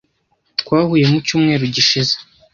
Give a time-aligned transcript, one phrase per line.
[0.61, 2.13] Twahuye mu cyumweru gishize.